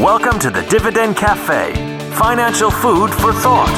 [0.00, 1.74] Welcome to the Dividend Cafe,
[2.14, 3.68] financial food for thought.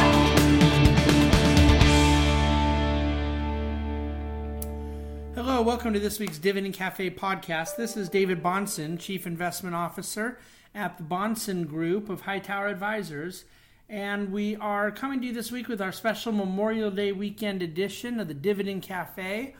[5.34, 7.74] Hello, welcome to this week's Dividend Cafe podcast.
[7.74, 10.38] This is David Bahnsen, Chief Investment Officer
[10.76, 13.44] at the Bahnsen Group of Hightower Advisors.
[13.88, 18.20] And we are coming to you this week with our special Memorial Day weekend edition
[18.20, 19.56] of the Dividend Cafe.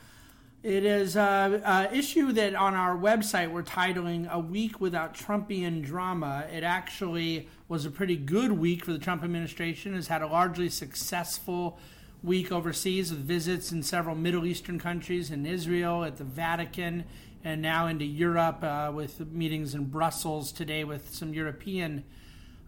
[0.63, 6.47] It is an issue that on our website we're titling A Week Without Trumpian Drama.
[6.53, 10.69] It actually was a pretty good week for the Trump administration, has had a largely
[10.69, 11.81] successful
[12.23, 17.07] week overseas with visits in several Middle Eastern countries, in Israel, at the Vatican,
[17.43, 22.05] and now into Europe uh, with meetings in Brussels today with some European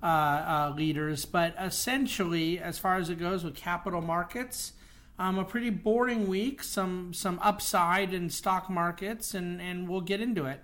[0.02, 1.26] uh, uh, leaders.
[1.26, 4.72] But essentially, as far as it goes with capital markets,
[5.18, 10.20] um, a pretty boring week, some some upside in stock markets, and, and we'll get
[10.20, 10.60] into it.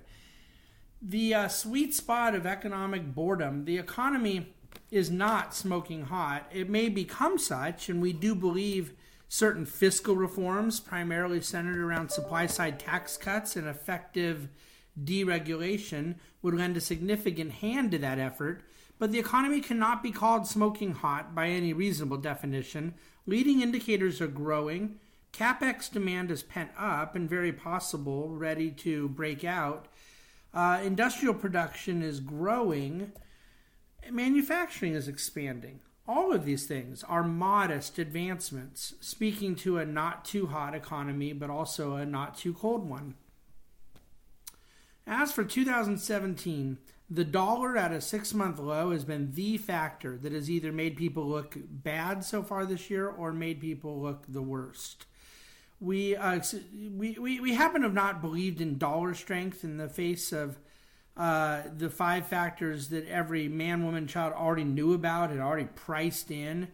[1.01, 4.55] The uh, sweet spot of economic boredom, the economy
[4.91, 6.51] is not smoking hot.
[6.53, 8.93] It may become such, and we do believe
[9.29, 14.49] certain fiscal reforms, primarily centered around supply side tax cuts and effective
[15.03, 18.63] deregulation, would lend a significant hand to that effort.
[19.01, 22.93] But the economy cannot be called smoking hot by any reasonable definition.
[23.27, 25.01] Leading indicators are growing.
[25.33, 29.87] CapEx demand is pent up and very possible ready to break out.
[30.53, 33.13] Uh, industrial production is growing.
[34.11, 35.81] Manufacturing is expanding.
[36.07, 41.49] All of these things are modest advancements, speaking to a not too hot economy, but
[41.49, 43.15] also a not too cold one.
[45.07, 46.77] As for 2017,
[47.11, 50.97] the dollar at a six month low has been the factor that has either made
[50.97, 55.07] people look bad so far this year or made people look the worst.
[55.81, 56.41] We, uh,
[56.95, 60.59] we, we, we happen to have not believed in dollar strength in the face of
[61.17, 66.31] uh, the five factors that every man, woman, child already knew about and already priced
[66.31, 66.69] in.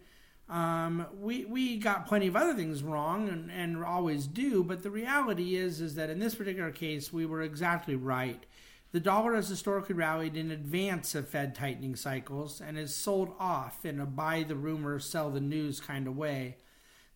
[0.48, 4.90] Um, we we got plenty of other things wrong and, and always do, but the
[4.90, 8.44] reality is is that in this particular case we were exactly right.
[8.92, 13.84] The dollar has historically rallied in advance of Fed tightening cycles and is sold off
[13.84, 16.56] in a buy the rumor, sell the news kind of way.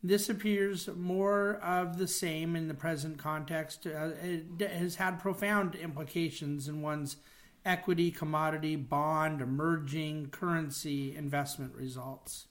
[0.03, 3.87] This appears more of the same in the present context.
[3.87, 7.17] Uh, it has had profound implications in one's
[7.65, 12.47] equity, commodity, bond, emerging currency investment results.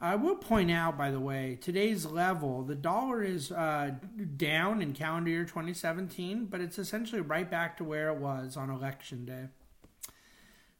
[0.00, 3.92] I will point out, by the way, today's level, the dollar is uh,
[4.36, 8.70] down in calendar year 2017, but it's essentially right back to where it was on
[8.70, 9.46] election day.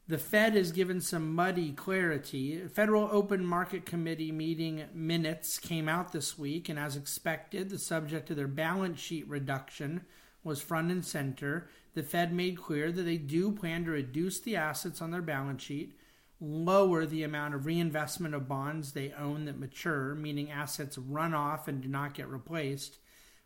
[0.07, 2.61] The Fed has given some muddy clarity.
[2.69, 8.29] Federal Open Market Committee meeting minutes came out this week, and as expected, the subject
[8.29, 10.03] of their balance sheet reduction
[10.43, 11.71] was front and center.
[11.95, 15.63] The Fed made clear that they do plan to reduce the assets on their balance
[15.63, 15.97] sheet
[16.41, 21.69] lower the amount of reinvestment of bonds they own that mature, meaning assets run off
[21.69, 22.99] and do not get replaced.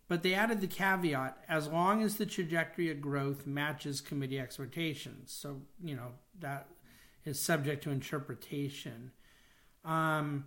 [0.09, 5.32] But they added the caveat as long as the trajectory of growth matches committee expectations.
[5.32, 6.69] So, you know, that
[7.25, 9.12] is subject to interpretation.
[9.84, 10.47] Um,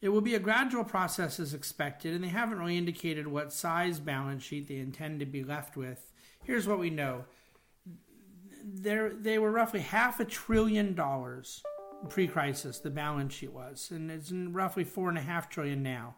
[0.00, 4.00] it will be a gradual process as expected, and they haven't really indicated what size
[4.00, 6.10] balance sheet they intend to be left with.
[6.42, 7.24] Here's what we know.
[8.64, 11.62] There, they were roughly half a trillion dollars
[12.04, 16.16] pre-crisis the balance sheet was, and it's roughly four and a half trillion now.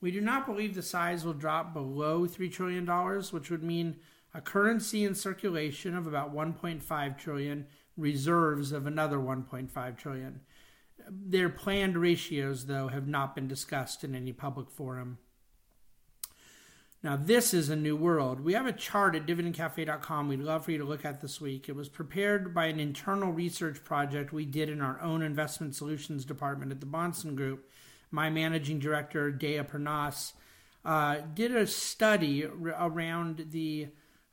[0.00, 3.96] We do not believe the size will drop below three trillion dollars, which would mean
[4.34, 7.66] a currency in circulation of about 1.5 trillion,
[7.96, 10.40] reserves of another 1.5 trillion.
[11.08, 15.18] Their planned ratios, though, have not been discussed in any public forum.
[17.04, 18.38] Now, this is a new world.
[18.38, 21.68] We have a chart at dividendcafe.com we'd love for you to look at this week.
[21.68, 26.24] It was prepared by an internal research project we did in our own investment solutions
[26.24, 27.68] department at the Bahnsen Group.
[28.12, 30.34] My managing director, Dea Pernas,
[30.84, 33.88] uh, did a study around the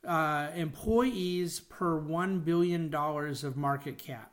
[0.07, 4.31] uh, employees per $1 billion of market cap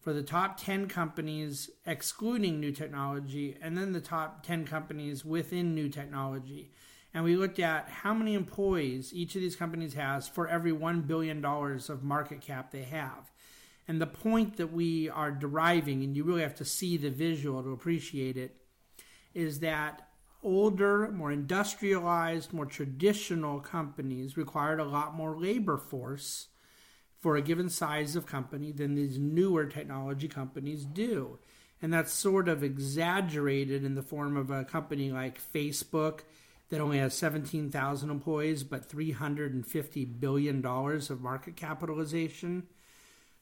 [0.00, 5.74] for the top 10 companies excluding new technology and then the top 10 companies within
[5.74, 6.70] new technology
[7.14, 11.06] and we looked at how many employees each of these companies has for every $1
[11.06, 13.30] billion of market cap they have.
[13.86, 17.62] And the point that we are deriving, and you really have to see the visual
[17.62, 18.56] to appreciate it,
[19.32, 20.08] is that
[20.42, 26.48] older, more industrialized, more traditional companies required a lot more labor force
[27.20, 31.38] for a given size of company than these newer technology companies do.
[31.80, 36.20] And that's sort of exaggerated in the form of a company like Facebook
[36.74, 42.64] that only has 17,000 employees but $350 billion of market capitalization.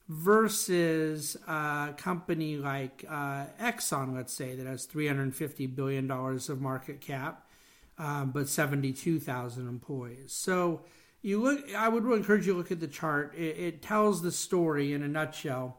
[0.06, 7.48] versus a company like uh, Exxon, let's say, that has $350 billion of market cap,
[7.96, 10.34] um, but 72,000 employees.
[10.34, 10.82] So
[11.22, 13.34] you look, I would really encourage you to look at the chart.
[13.34, 15.78] It, it tells the story in a nutshell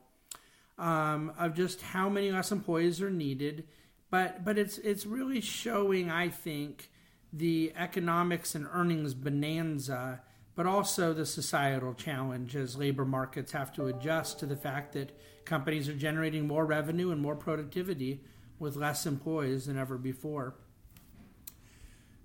[0.80, 3.68] um, of just how many less employees are needed,
[4.10, 6.90] but but it's it's really showing, I think,
[7.34, 10.22] the economics and earnings bonanza
[10.56, 15.18] but also the societal challenge as labor markets have to adjust to the fact that
[15.46, 18.22] companies are generating more revenue and more productivity
[18.60, 20.54] with less employees than ever before.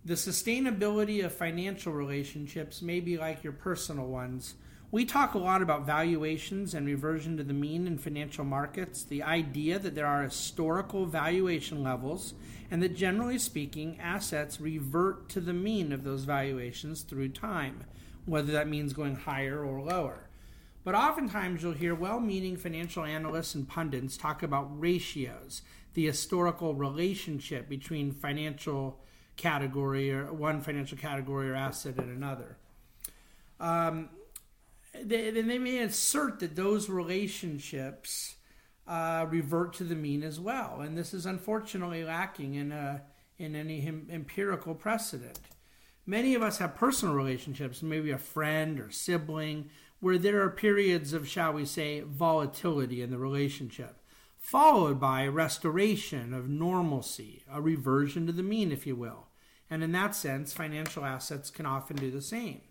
[0.05, 4.55] The sustainability of financial relationships may be like your personal ones.
[4.90, 9.23] We talk a lot about valuations and reversion to the mean in financial markets, the
[9.23, 12.32] idea that there are historical valuation levels,
[12.70, 17.85] and that generally speaking, assets revert to the mean of those valuations through time
[18.29, 20.29] whether that means going higher or lower.
[20.85, 25.62] But oftentimes you'll hear well meaning financial analysts and pundits talk about ratios,
[25.94, 29.00] the historical relationship between financial
[29.37, 32.56] category or one financial category or asset and another.
[33.61, 34.11] Um,
[35.02, 38.36] they, they may assert that those relationships
[38.86, 43.02] uh, revert to the mean as well, and this is unfortunately lacking in a,
[43.38, 45.38] in any empirical precedent.
[46.06, 49.68] Many of us have personal relationships, maybe a friend or sibling,
[50.00, 54.00] where there are periods of, shall we say, volatility in the relationship,
[54.38, 59.26] followed by restoration of normalcy, a reversion to the mean, if you will.
[59.68, 62.62] And in that sense, financial assets can often do the same.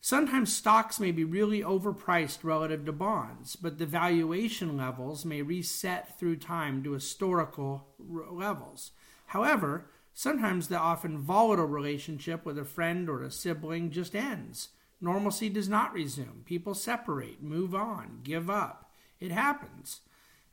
[0.00, 6.18] Sometimes stocks may be really overpriced relative to bonds, but the valuation levels may reset
[6.18, 8.92] through time to historical levels.
[9.26, 9.86] However,
[10.18, 14.70] Sometimes the often volatile relationship with a friend or a sibling just ends.
[14.98, 16.40] Normalcy does not resume.
[16.46, 18.90] People separate, move on, give up.
[19.20, 20.00] It happens.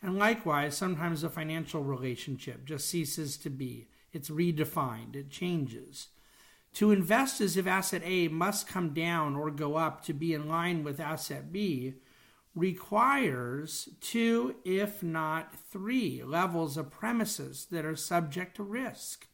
[0.01, 3.87] And likewise, sometimes a financial relationship just ceases to be.
[4.11, 6.09] It's redefined, it changes.
[6.73, 10.47] To invest as if asset A must come down or go up to be in
[10.47, 11.93] line with asset B
[12.55, 19.27] requires two, if not three, levels of premises that are subject to risk.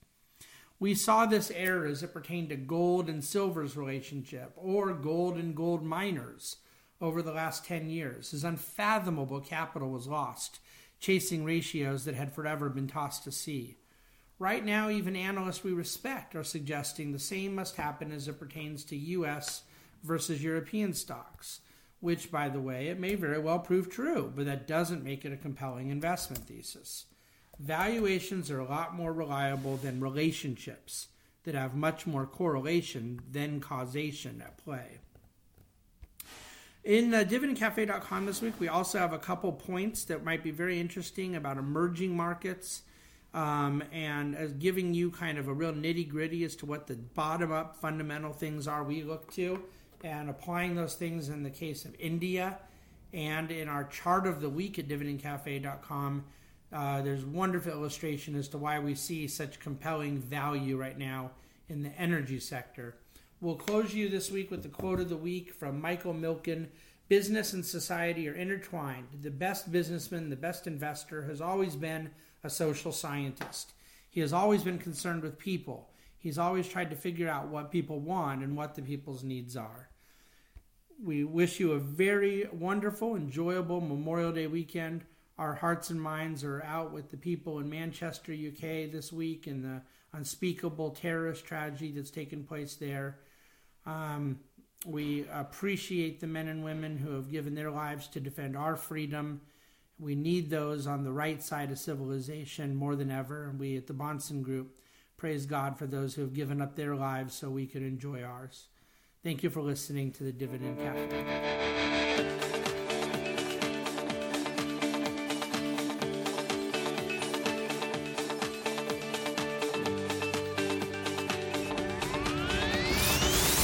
[0.80, 5.56] We saw this error as it pertained to gold and silver's relationship, or gold and
[5.56, 6.58] gold miners
[7.02, 10.60] over the last 10 years, as unfathomable capital was lost,
[11.00, 13.79] chasing ratios that had forever been tossed to sea.
[14.40, 18.84] Right now, even analysts we respect are suggesting the same must happen as it pertains
[18.86, 19.64] to U.S.
[20.02, 21.60] versus European stocks,
[22.00, 25.34] which, by the way, it may very well prove true, but that doesn't make it
[25.34, 27.06] a compelling investment thesis
[27.60, 31.10] valuations are a lot more reliable than relationships
[31.44, 35.00] that have much more correlation than causation at play.
[36.84, 40.80] In uh, dividendcafe.com this week, we also have a couple points that might be very
[40.80, 42.84] interesting about emerging markets
[43.34, 46.96] um, and as giving you kind of a real nitty gritty as to what the
[46.96, 49.62] bottom up fundamental things are we look to
[50.04, 52.58] and applying those things in the case of India
[53.14, 56.24] and in our chart of the week at dividendcafe.com
[56.72, 61.32] uh, there's wonderful illustration as to why we see such compelling value right now
[61.68, 62.96] in the energy sector.
[63.42, 66.68] We'll close you this week with the quote of the week from Michael Milken
[67.08, 69.08] Business and society are intertwined.
[69.24, 72.12] The best businessman, the best investor, has always been
[72.44, 73.74] a social scientist.
[74.10, 75.90] He has always been concerned with people.
[76.18, 79.90] He's always tried to figure out what people want and what the people's needs are.
[81.02, 85.06] We wish you a very wonderful, enjoyable Memorial Day weekend
[85.40, 89.64] our hearts and minds are out with the people in Manchester, UK this week and
[89.64, 89.82] the
[90.12, 93.20] unspeakable terrorist tragedy that's taken place there.
[93.86, 94.40] Um,
[94.86, 99.40] we appreciate the men and women who have given their lives to defend our freedom.
[100.00, 103.50] We need those on the right side of civilization more than ever.
[103.50, 104.78] And we at the Bahnsen Group
[105.18, 108.68] praise God for those who have given up their lives so we could enjoy ours.
[109.22, 111.10] Thank you for listening to the Dividend Cafe.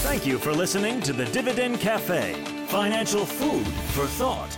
[0.04, 2.34] Thank you for listening to the Dividend Cafe,
[2.68, 4.58] financial food for thought.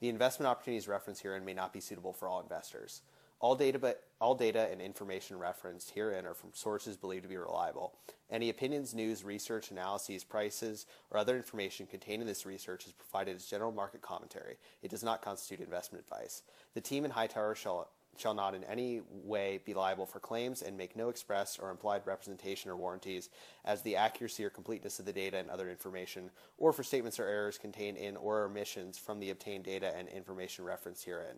[0.00, 3.02] The investment opportunities referenced herein may not be suitable for all investors.
[3.38, 7.36] All data, but all data and information referenced herein are from sources believed to be
[7.36, 7.94] reliable.
[8.30, 13.36] Any opinions, news, research, analyses, prices, or other information contained in this research is provided
[13.36, 14.56] as general market commentary.
[14.82, 16.42] It does not constitute investment advice.
[16.74, 20.76] The team in Hightower shall shall not in any way be liable for claims and
[20.76, 23.30] make no express or implied representation or warranties
[23.64, 27.26] as the accuracy or completeness of the data and other information, or for statements or
[27.26, 31.36] errors contained in or omissions from the obtained data and information referenced herein.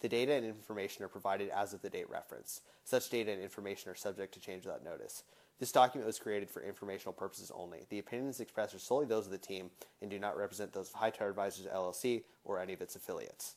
[0.00, 2.62] The data and information are provided as of the date referenced.
[2.84, 5.22] Such data and information are subject to change without notice.
[5.58, 7.86] This document was created for informational purposes only.
[7.88, 9.70] The opinions expressed are solely those of the team
[10.02, 13.54] and do not represent those of High Hightower Advisors LLC or any of its affiliates.